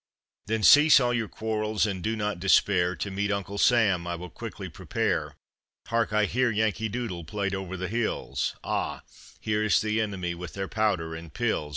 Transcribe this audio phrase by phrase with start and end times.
[0.47, 4.31] Then cease all your quarrels and do not despair, To meet Uncle Sam I will
[4.31, 5.35] quickly prepare.
[5.89, 6.11] Hark!
[6.11, 8.55] I hear Yankee Doodle played over the hills!
[8.63, 9.03] Ah!
[9.39, 11.69] here's the enemy with their powder and pills.